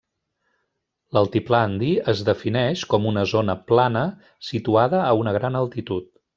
L'Altiplà 1.17 1.59
Andí 1.67 1.89
es 2.15 2.23
defineix 2.31 2.83
com 2.95 3.07
una 3.11 3.27
zona 3.35 3.57
plana, 3.73 4.05
situada 4.51 5.07
a 5.11 5.13
una 5.23 5.39
gran 5.41 5.65
altitud. 5.65 6.13